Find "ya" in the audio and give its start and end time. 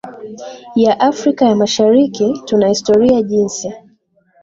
0.83-0.93, 1.47-1.55